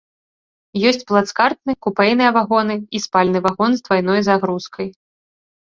Ёсць 0.91 1.03
плацкартны, 1.11 1.71
купэйныя 1.87 2.31
вагоны 2.39 2.75
і 2.81 2.97
спальны 3.07 3.39
вагон 3.47 3.71
з 3.79 3.89
двайной 3.91 4.21
загрузкай. 4.31 4.87